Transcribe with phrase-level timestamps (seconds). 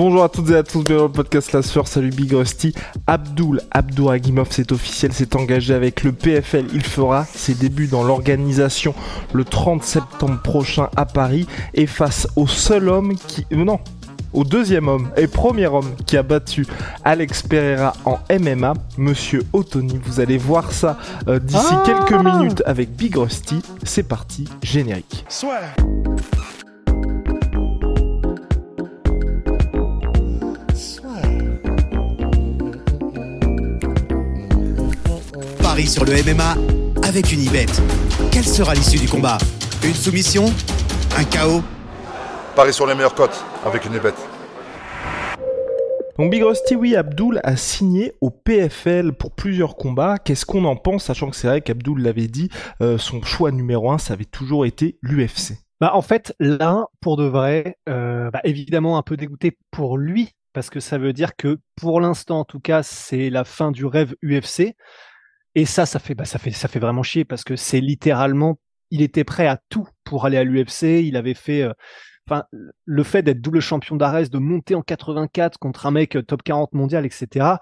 [0.00, 2.72] Bonjour à toutes et à tous, bienvenue dans le podcast La Sueur, salut Big Rusty.
[3.08, 6.66] Abdul Abdouragimov, c'est officiel, s'est engagé avec le PFL.
[6.72, 8.94] Il fera ses débuts dans l'organisation
[9.32, 13.44] le 30 septembre prochain à Paris et face au seul homme qui...
[13.52, 13.80] Euh, non,
[14.32, 16.64] au deuxième homme et premier homme qui a battu
[17.04, 19.98] Alex Pereira en MMA, Monsieur Otoni.
[20.04, 20.96] Vous allez voir ça
[21.26, 23.62] euh, d'ici Ah quelques minutes avec Big Rusty.
[23.82, 25.24] C'est parti, générique.
[35.78, 36.56] Paris sur le MMA
[37.06, 37.66] avec une Unibet.
[38.32, 39.38] Quelle sera l'issue du combat?
[39.84, 40.46] Une soumission?
[41.16, 41.62] Un chaos
[42.56, 44.18] Paris sur les meilleures cotes avec une bête.
[46.18, 50.18] Donc Big Rusty, oui, Abdul a signé au PFL pour plusieurs combats.
[50.18, 52.48] Qu'est-ce qu'on en pense, sachant que c'est vrai qu'Abdul l'avait dit,
[52.82, 55.58] euh, son choix numéro un, ça avait toujours été l'UFC.
[55.80, 60.32] Bah, en fait, là, pour de vrai, euh, bah, évidemment un peu dégoûté pour lui,
[60.52, 63.86] parce que ça veut dire que pour l'instant, en tout cas, c'est la fin du
[63.86, 64.74] rêve UFC.
[65.58, 68.60] Et ça, ça fait, bah, ça fait, ça fait vraiment chier parce que c'est littéralement,
[68.92, 71.02] il était prêt à tout pour aller à l'UFC.
[71.04, 71.72] Il avait fait, euh,
[72.28, 72.44] enfin,
[72.84, 76.44] le fait d'être double champion d'Ares, de monter en 84 contre un mec euh, top
[76.44, 77.56] 40 mondial, etc.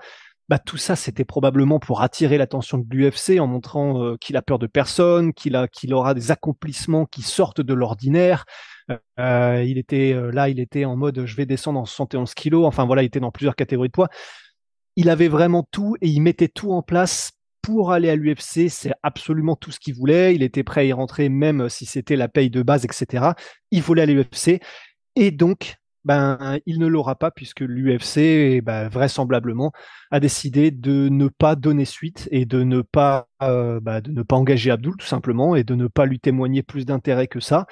[0.51, 4.43] Bah, tout ça, c'était probablement pour attirer l'attention de l'UFC en montrant euh, qu'il a
[4.43, 8.45] peur de personne, qu'il a, qu'il aura des accomplissements qui sortent de l'ordinaire.
[9.19, 12.67] Il était là, il était en mode je vais descendre en 71 kilos.
[12.67, 14.11] Enfin voilà, il était dans plusieurs catégories de poids.
[14.97, 17.33] Il avait vraiment tout et il mettait tout en place
[17.67, 18.69] pour aller à l'UFC.
[18.69, 20.37] C'est absolument tout ce qu'il voulait.
[20.37, 23.33] Il était prêt à y rentrer même si c'était la paye de base, etc.
[23.73, 24.63] Il voulait aller à l'UFC
[25.17, 29.73] et donc ben il ne l'aura pas puisque l'UFC ben, vraisemblablement
[30.13, 34.23] a décidé de ne pas donner suite et de ne pas euh, bah, de ne
[34.23, 37.67] pas engager Abdul tout simplement et de ne pas lui témoigner plus d'intérêt que ça.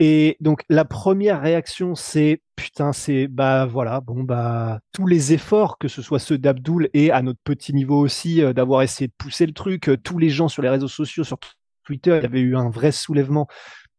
[0.00, 5.76] Et donc la première réaction c'est putain c'est bah voilà bon bah tous les efforts
[5.78, 9.12] que ce soit ceux d'Abdul et à notre petit niveau aussi euh, d'avoir essayé de
[9.18, 11.38] pousser le truc euh, tous les gens sur les réseaux sociaux sur
[11.84, 13.48] Twitter il y avait eu un vrai soulèvement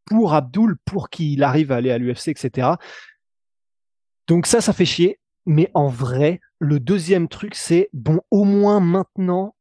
[0.06, 2.70] pour Abdul pour qu'il arrive à aller à l'UFC etc
[4.28, 8.80] donc ça ça fait chier mais en vrai le deuxième truc c'est bon au moins
[8.80, 9.56] maintenant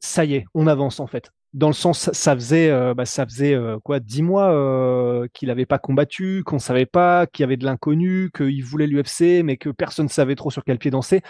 [0.00, 3.24] ça y est on avance en fait dans le sens ça faisait euh, bah, ça
[3.24, 7.44] faisait euh, quoi dix mois euh, qu'il n'avait pas combattu qu'on savait pas qu'il y
[7.44, 11.22] avait de l'inconnu qu'il voulait l'UFC mais que personne savait trop sur quel pied danser.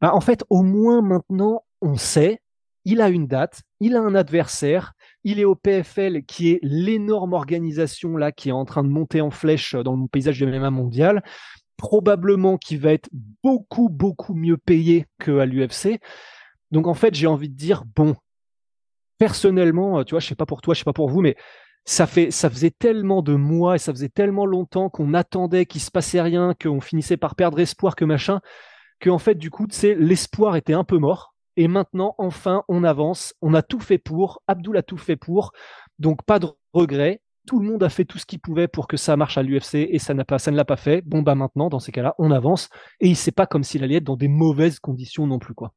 [0.00, 2.40] Bah, en fait au moins maintenant on sait
[2.84, 4.92] il a une date il a un adversaire
[5.24, 9.20] il est au PFL qui est l'énorme organisation là qui est en train de monter
[9.20, 11.24] en flèche dans le paysage du MMA mondial
[11.76, 13.08] probablement qui va être
[13.42, 16.00] beaucoup beaucoup mieux payé que à l'UFC
[16.70, 18.14] donc en fait j'ai envie de dire bon
[19.20, 21.36] personnellement, tu vois, je sais pas pour toi, je sais pas pour vous, mais
[21.84, 25.82] ça fait, ça faisait tellement de mois et ça faisait tellement longtemps qu'on attendait qu'il
[25.82, 28.40] se passait rien, qu'on finissait par perdre espoir, que machin,
[28.98, 31.34] que en fait, du coup, sais, l'espoir était un peu mort.
[31.58, 35.52] Et maintenant, enfin, on avance, on a tout fait pour, Abdul a tout fait pour,
[35.98, 37.20] donc pas de regret.
[37.46, 39.74] Tout le monde a fait tout ce qu'il pouvait pour que ça marche à l'UFC
[39.74, 41.02] et ça n'a pas, ça ne l'a pas fait.
[41.02, 42.70] Bon bah maintenant, dans ces cas-là, on avance
[43.00, 45.74] et il sait pas comme s'il allait être dans des mauvaises conditions non plus quoi.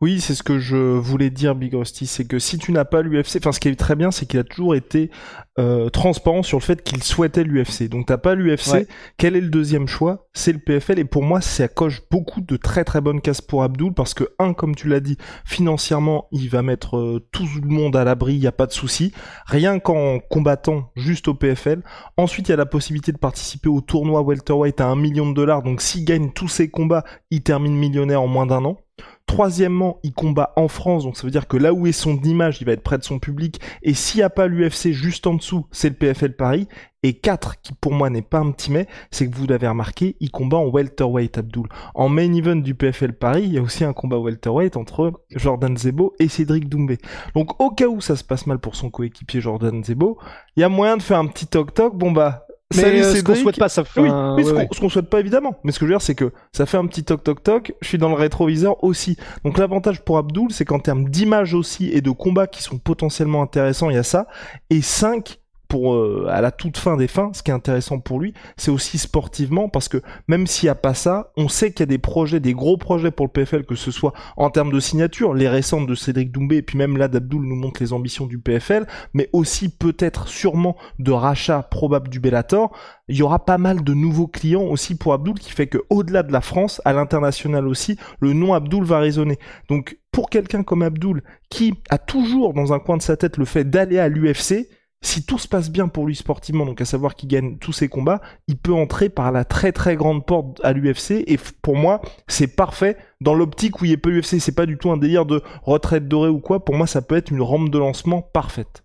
[0.00, 3.02] Oui, c'est ce que je voulais dire, Big Rusty, c'est que si tu n'as pas
[3.02, 5.10] l'UFC, enfin ce qui est très bien, c'est qu'il a toujours été
[5.58, 7.88] euh, transparent sur le fait qu'il souhaitait l'UFC.
[7.88, 8.86] Donc t'as pas l'UFC, Ouais.
[9.16, 10.28] quel est le deuxième choix?
[10.34, 13.64] C'est le PFL, et pour moi, ça coche beaucoup de très très bonnes cases pour
[13.64, 17.68] Abdul, parce que un, comme tu l'as dit, financièrement, il va mettre euh, tout le
[17.68, 19.12] monde à l'abri, il y a pas de souci,
[19.46, 21.82] rien qu'en combattant juste au PFL.
[22.16, 25.34] Ensuite, il y a la possibilité de participer au tournoi welterweight à un million de
[25.34, 28.78] dollars, donc s'il gagne tous ses combats, il termine millionnaire en moins d'un an.
[29.26, 32.60] Troisièmement, il combat en France, donc ça veut dire que là où est son image,
[32.60, 33.60] il va être près de son public.
[33.82, 36.68] Et s'il n'y a pas l'UFC juste en dessous, c'est le PFL Paris.
[37.02, 40.16] Et 4, qui pour moi n'est pas un petit mais, c'est que vous l'avez remarqué,
[40.20, 41.68] il combat en welterweight Abdul.
[41.94, 45.76] En main event du PFL Paris, il y a aussi un combat welterweight entre Jordan
[45.76, 46.98] Zebo et Cédric Doumbé.
[47.34, 50.18] Donc au cas où ça se passe mal pour son coéquipier Jordan Zebo,
[50.56, 52.45] il y a moyen de faire un petit toc-toc, bon bah...
[52.74, 54.58] Mais salut euh, ce qu'on souhaite pas, ça fait Oui, un- oui, ouais, ce qu'on
[54.58, 54.68] ouais.
[54.72, 55.54] ce qu'on souhaite pas évidemment.
[55.62, 57.72] Mais ce que je veux dire, c'est que ça fait un petit toc toc toc.
[57.80, 59.16] Je suis dans le rétroviseur aussi.
[59.44, 63.40] Donc l'avantage pour Abdul, c'est qu'en termes d'image aussi et de combats qui sont potentiellement
[63.42, 64.26] intéressants, il y a ça.
[64.70, 68.20] Et 5 pour euh, à la toute fin des fins, ce qui est intéressant pour
[68.20, 71.80] lui, c'est aussi sportivement parce que même s'il n'y a pas ça, on sait qu'il
[71.80, 74.72] y a des projets, des gros projets pour le PFL, que ce soit en termes
[74.72, 77.92] de signature, les récentes de Cédric Doumbé et puis même là d'Abdul nous montre les
[77.92, 82.72] ambitions du PFL, mais aussi peut-être sûrement de rachat probable du Bellator
[83.08, 86.22] il y aura pas mal de nouveaux clients aussi pour Abdul qui fait que au-delà
[86.22, 89.38] de la France, à l'international aussi, le nom Abdul va résonner.
[89.68, 93.44] Donc pour quelqu'un comme Abdul qui a toujours dans un coin de sa tête le
[93.44, 94.68] fait d'aller à l'UFC,
[95.06, 97.88] si tout se passe bien pour lui sportivement, donc à savoir qu'il gagne tous ses
[97.88, 101.22] combats, il peut entrer par la très très grande porte à l'UFC.
[101.28, 104.40] Et pour moi, c'est parfait dans l'optique où il n'y a pas l'UFC.
[104.40, 106.64] C'est pas du tout un délire de retraite dorée ou quoi.
[106.64, 108.84] Pour moi, ça peut être une rampe de lancement parfaite.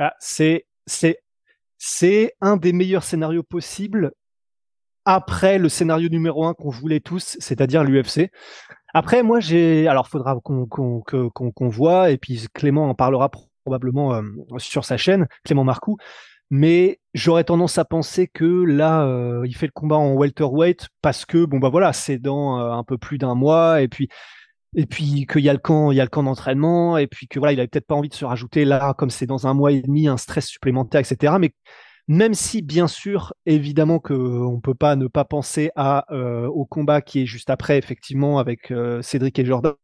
[0.00, 1.20] Ah, c'est c'est
[1.78, 4.12] c'est un des meilleurs scénarios possibles
[5.04, 8.30] après le scénario numéro un qu'on voulait tous, c'est-à-dire l'UFC.
[8.92, 13.30] Après, moi, j'ai, alors, faudra qu'on qu'on voit, et puis Clément en parlera
[13.66, 14.22] probablement euh,
[14.58, 15.96] sur sa chaîne, Clément Marcoux.
[16.50, 21.26] Mais j'aurais tendance à penser que là, euh, il fait le combat en welterweight parce
[21.26, 24.08] que bon bah voilà, c'est dans euh, un peu plus d'un mois, et puis
[24.76, 27.26] et puis qu'il y a le camp, il y a le camp d'entraînement, et puis
[27.26, 29.54] que voilà, il avait peut-être pas envie de se rajouter là, comme c'est dans un
[29.54, 31.34] mois et demi, un stress supplémentaire, etc.
[31.40, 31.52] Mais
[32.08, 37.22] même si, bien sûr, évidemment qu'on peut pas ne pas penser à, au combat qui
[37.22, 39.74] est juste après, effectivement, avec Cédric et Jordan,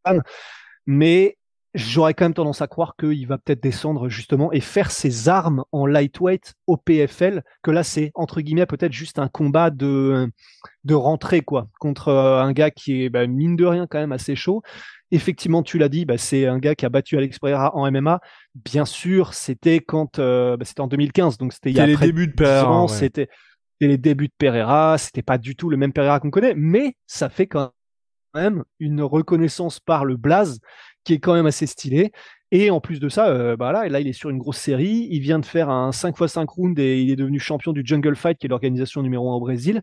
[0.86, 1.38] mais
[1.74, 5.64] j'aurais quand même tendance à croire qu'il va peut-être descendre justement et faire ses armes
[5.72, 10.30] en lightweight au PFL, que là c'est entre guillemets peut-être juste un combat de,
[10.84, 14.12] de rentrée quoi, contre euh, un gars qui est bah, mine de rien quand même
[14.12, 14.62] assez chaud
[15.14, 18.18] Effectivement, tu l'as dit, bah, c'est un gars qui a battu Alex Pereira en MMA.
[18.54, 21.98] Bien sûr, c'était quand euh, bah, c'était en 2015, donc c'était il y a les
[21.98, 22.88] débuts de Pereira.
[22.88, 23.28] C'était
[23.82, 24.96] les débuts de Pereira.
[24.96, 27.72] C'était pas du tout le même Pereira qu'on connaît, mais ça fait quand
[28.34, 30.60] même une reconnaissance par le Blaze
[31.04, 32.12] qui est quand même assez stylé.
[32.50, 35.08] Et en plus de ça, euh, bah là, là, il est sur une grosse série.
[35.10, 38.38] Il vient de faire un 5x5 rounds et il est devenu champion du Jungle Fight,
[38.38, 39.82] qui est l'organisation numéro 1 au Brésil.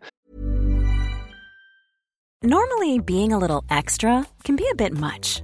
[2.44, 5.44] Normally, being a little extra can be a bit much,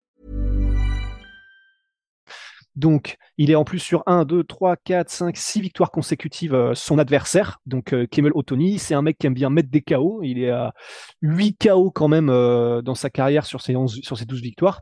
[2.81, 6.73] Donc, il est en plus sur 1, 2, 3, 4, 5, 6 victoires consécutives, euh,
[6.73, 7.59] son adversaire.
[7.67, 10.21] Donc, euh, Kemel Otoni, c'est un mec qui aime bien mettre des KO.
[10.23, 10.73] Il est à
[11.21, 14.81] 8 KO quand même euh, dans sa carrière sur ses, 11, sur ses 12 victoires.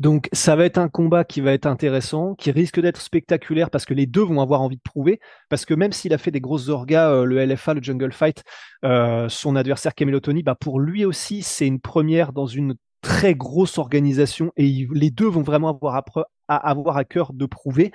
[0.00, 3.84] Donc, ça va être un combat qui va être intéressant, qui risque d'être spectaculaire parce
[3.84, 5.20] que les deux vont avoir envie de prouver.
[5.48, 8.42] Parce que même s'il a fait des grosses orgas, le LFA, le Jungle Fight,
[8.82, 12.74] son adversaire Kemel Otoni, bah pour lui aussi, c'est une première dans une
[13.06, 16.02] très grosse organisation et les deux vont vraiment avoir
[16.48, 17.92] à, avoir à cœur de prouver.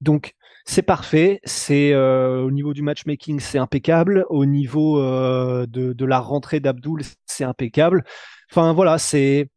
[0.00, 0.32] Donc
[0.64, 6.04] c'est parfait, c'est euh, au niveau du matchmaking c'est impeccable, au niveau euh, de, de,
[6.06, 8.04] la rentrée d'Abdoul c'est impeccable.
[8.50, 9.50] Enfin voilà, c'est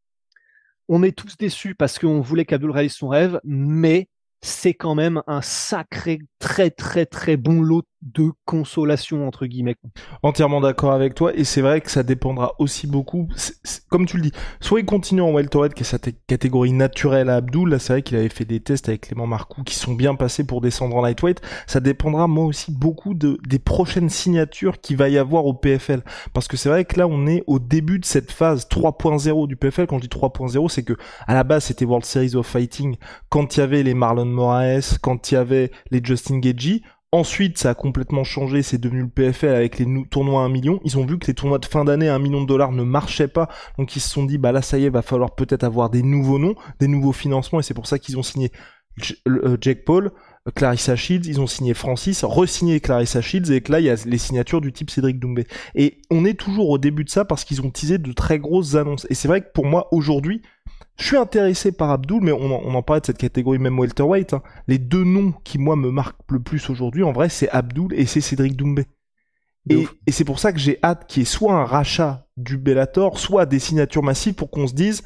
[0.89, 4.09] on est tous déçus parce qu'on voulait qu'Abdoul réalise son rêve, mais
[4.41, 9.75] c'est quand même un sacré, très très très bon lot de consolation entre guillemets.
[10.24, 13.27] Entièrement d'accord avec toi et c'est vrai que ça dépendra aussi beaucoup,
[13.89, 17.36] comme tu le dis, soit il continue en welterweight qui est sa catégorie naturelle à
[17.36, 20.15] Abdul, là c'est vrai qu'il avait fait des tests avec Clément Marcoux qui sont bien
[20.15, 24.97] passés pour descendre en lightweight, ça dépendra moi aussi beaucoup de, des prochaines signatures qu'il
[24.97, 26.01] va y avoir au PFL
[26.33, 29.56] parce que c'est vrai que là on est au début de cette phase 3.0 du
[29.56, 30.94] PFL, quand je dis 3.0 c'est que
[31.27, 32.95] à la base c'était World Series of Fighting
[33.30, 36.81] quand il y avait les Marlon Moraes, quand il y avait les Justin Gagey,
[37.13, 40.79] Ensuite, ça a complètement changé, c'est devenu le PFL avec les tournois à 1 million.
[40.85, 42.83] Ils ont vu que les tournois de fin d'année à 1 million de dollars ne
[42.83, 45.65] marchaient pas, donc ils se sont dit, bah là ça y est, va falloir peut-être
[45.65, 48.53] avoir des nouveaux noms, des nouveaux financements, et c'est pour ça qu'ils ont signé
[49.27, 50.11] euh, Jack Paul,
[50.47, 53.89] euh, Clarissa Shields, ils ont signé Francis, re-signé Clarissa Shields, et que là il y
[53.89, 55.47] a les signatures du type Cédric Doumbé.
[55.75, 58.75] Et on est toujours au début de ça parce qu'ils ont teasé de très grosses
[58.75, 59.06] annonces.
[59.09, 60.41] Et c'est vrai que pour moi, aujourd'hui,
[61.01, 64.33] je suis intéressé par Abdul, mais on en, parlait de cette catégorie même welterweight.
[64.33, 64.43] Hein.
[64.67, 68.05] Les deux noms qui moi me marquent le plus aujourd'hui, en vrai, c'est Abdul et
[68.05, 68.85] c'est Cédric Doumbé.
[69.69, 73.17] Et, c'est pour ça que j'ai hâte qu'il y ait soit un rachat du Bellator,
[73.17, 75.03] soit des signatures massives pour qu'on se dise,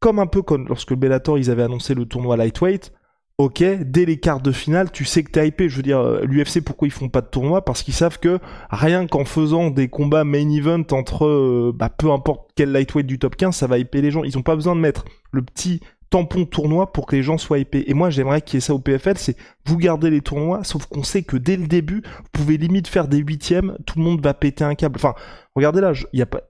[0.00, 2.92] comme un peu comme lorsque le Bellator ils avaient annoncé le tournoi lightweight,
[3.38, 5.68] ok, dès les quarts de finale, tu sais que t'es hypé.
[5.68, 7.64] Je veux dire, euh, l'UFC, pourquoi ils font pas de tournoi?
[7.64, 8.38] Parce qu'ils savent que
[8.70, 13.18] rien qu'en faisant des combats main event entre, euh, bah, peu importe quel lightweight du
[13.18, 14.24] top 15, ça va hyper les gens.
[14.24, 17.58] Ils ont pas besoin de mettre le petit tampon tournoi pour que les gens soient
[17.58, 17.84] épais.
[17.86, 20.86] Et moi, j'aimerais qu'il y ait ça au PFL, c'est vous gardez les tournois, sauf
[20.86, 24.20] qu'on sait que dès le début, vous pouvez limite faire des huitièmes, tout le monde
[24.22, 24.96] va péter un câble.
[24.96, 25.14] Enfin,
[25.54, 25.92] regardez là,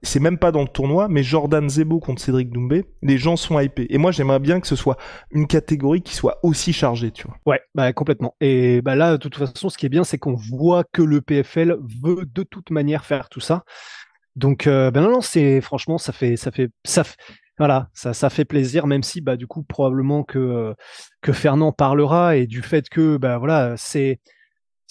[0.03, 3.59] c'est même pas dans le tournoi, mais Jordan Zebo contre Cédric Doumbé, les gens sont
[3.59, 3.87] hypés.
[3.89, 4.97] Et moi, j'aimerais bien que ce soit
[5.31, 7.37] une catégorie qui soit aussi chargée, tu vois.
[7.45, 8.35] Ouais, bah complètement.
[8.39, 11.21] Et bah là, de toute façon, ce qui est bien, c'est qu'on voit que le
[11.21, 13.63] PFL veut de toute manière faire tout ça.
[14.35, 17.15] Donc, ben non, non, c'est franchement, ça fait, ça fait, ça, fait,
[17.57, 20.75] voilà, ça, ça fait plaisir, même si bah du coup probablement que
[21.21, 24.19] que Fernand parlera et du fait que bah voilà c'est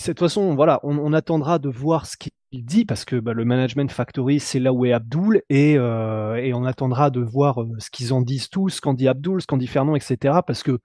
[0.00, 3.46] de toute façon, voilà, on, attendra de voir ce qu'il dit parce que bah, le
[3.46, 8.12] management factory, c'est là où est Abdul et, et on attendra de voir ce qu'ils
[8.12, 10.40] en disent tous, ce qu'en dit Abdul, ce qu'en dit Fernand, etc.
[10.46, 10.80] Parce que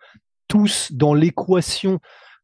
[0.48, 2.00] tous dans l'équation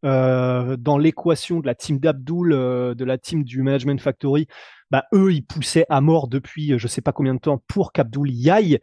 [0.05, 4.47] euh, dans l'équation de la team d'Abdul, euh, de la team du Management Factory,
[4.91, 7.91] bah, eux, ils poussaient à mort depuis euh, je sais pas combien de temps pour
[7.91, 8.79] qu'Abdul y aille.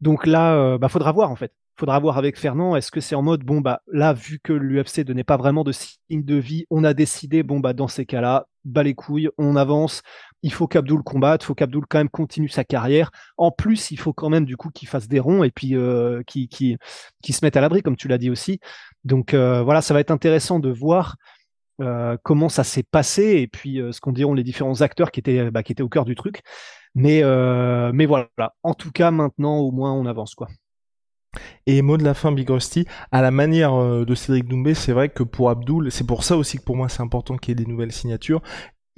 [0.00, 1.52] Donc là, bah, faudra voir en fait.
[1.78, 2.74] Faudra voir avec Fernand.
[2.74, 5.70] Est-ce que c'est en mode bon bah là, vu que l'UFC donnait pas vraiment de
[5.70, 9.54] signe de vie, on a décidé bon bah dans ces cas-là, bas les couilles, on
[9.54, 10.02] avance.
[10.42, 13.10] Il faut qu'Abdul combatte, il faut qu'Abdul quand même continue sa carrière.
[13.36, 16.22] En plus, il faut quand même du coup qu'il fasse des ronds et puis euh,
[16.24, 16.78] qu'il
[17.30, 18.60] se mette à l'abri, comme tu l'as dit aussi.
[19.04, 21.16] Donc euh, voilà, ça va être intéressant de voir
[21.80, 25.50] euh, comment ça s'est passé et puis ce qu'ont diront les différents acteurs qui étaient,
[25.50, 26.42] bah, qui étaient au cœur du truc.
[26.94, 27.22] Mais,
[27.92, 28.28] mais voilà,
[28.62, 30.48] en tout cas, maintenant, au moins, on avance quoi.
[31.66, 35.10] Et mot de la fin, Big Rusty, à la manière de Cédric Doumbé, c'est vrai
[35.10, 37.64] que pour Abdul, c'est pour ça aussi que pour moi c'est important qu'il y ait
[37.64, 38.40] des nouvelles signatures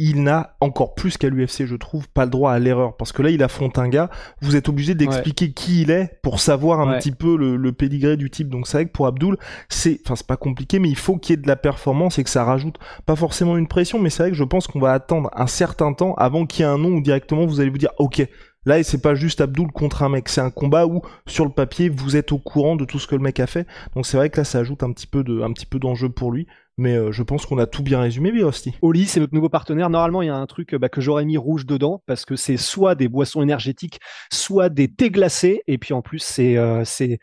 [0.02, 2.96] il n'a encore plus qu'à l'UFC, je trouve, pas le droit à l'erreur.
[2.96, 4.08] Parce que là, il affronte un gars,
[4.40, 8.16] vous êtes obligé d'expliquer qui il est pour savoir un petit peu le, le pédigré
[8.16, 8.48] du type.
[8.48, 9.36] Donc c'est vrai que pour Abdul,
[9.68, 12.24] c'est, enfin c'est pas compliqué, mais il faut qu'il y ait de la performance et
[12.24, 14.92] que ça rajoute pas forcément une pression, mais c'est vrai que je pense qu'on va
[14.92, 17.76] attendre un certain temps avant qu'il y ait un nom où directement vous allez vous
[17.76, 18.26] dire, ok,
[18.66, 21.88] Là, c'est pas juste Abdul contre un mec, c'est un combat où sur le papier
[21.88, 23.66] vous êtes au courant de tout ce que le mec a fait.
[23.94, 25.24] Donc c'est vrai que là, ça ajoute un petit peu
[25.78, 26.46] d'enjeu pour lui.
[26.80, 28.74] Mais euh, je pense qu'on a tout bien résumé, Birosti.
[28.80, 29.90] Oli, c'est notre nouveau partenaire.
[29.90, 32.56] Normalement, il y a un truc bah, que j'aurais mis rouge dedans parce que c'est
[32.56, 34.00] soit des boissons énergétiques,
[34.32, 35.62] soit des thés glacés.
[35.66, 37.18] Et puis en plus, c'est euh, c'est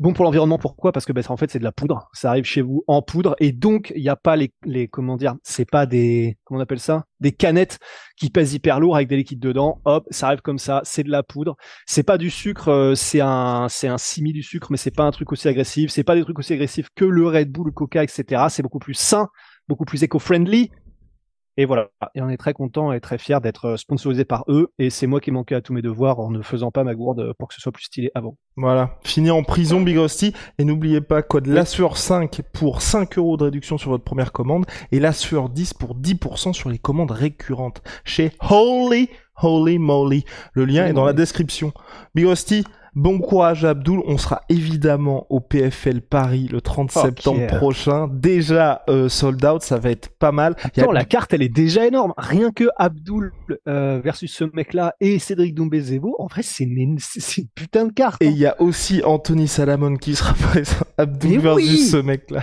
[0.00, 0.92] Bon pour l'environnement, pourquoi?
[0.92, 3.36] Parce que ben, en fait c'est de la poudre, ça arrive chez vous en poudre
[3.38, 6.62] et donc il n'y a pas les, les comment dire, c'est pas des comment on
[6.62, 7.78] appelle ça, des canettes
[8.16, 9.82] qui pèsent hyper lourd avec des liquides dedans.
[9.84, 11.54] Hop, ça arrive comme ça, c'est de la poudre.
[11.86, 15.04] C'est pas du sucre, euh, c'est un c'est un simi du sucre, mais c'est pas
[15.04, 15.90] un truc aussi agressif.
[15.90, 18.44] C'est pas des trucs aussi agressifs que le Red Bull, le Coca, etc.
[18.48, 19.28] C'est beaucoup plus sain,
[19.68, 20.70] beaucoup plus éco-friendly
[21.60, 24.72] et voilà, et on est très content et très fier d'être euh, sponsorisé par eux.
[24.78, 27.34] Et c'est moi qui manquais à tous mes devoirs en ne faisant pas ma gourde
[27.38, 28.38] pour que ce soit plus stylé avant.
[28.56, 30.32] Voilà, fini en prison Big Rusty.
[30.56, 31.60] Et n'oubliez pas, code oui.
[31.94, 36.54] 5 pour 5 euros de réduction sur votre première commande et LASUEUR 10 pour 10%
[36.54, 39.10] sur les commandes récurrentes chez Holy
[39.42, 40.24] Holy Moly.
[40.54, 41.74] Le lien est dans la description.
[42.14, 42.64] Big Rusty,
[42.94, 48.08] Bon courage Abdul, on sera évidemment au PFL Paris le 30 septembre prochain.
[48.12, 50.56] Déjà euh, sold out, ça va être pas mal.
[50.62, 52.12] Attends, la carte elle est déjà énorme.
[52.16, 53.32] Rien que Abdul
[53.68, 56.98] euh, versus ce mec-là et Cédric Doumbé-Zévo, en vrai c'est une, une,
[57.54, 58.20] putain de carte.
[58.22, 60.84] Et il y a aussi Anthony Salamon qui sera présent.
[60.98, 62.42] Abdul versus ce mec-là.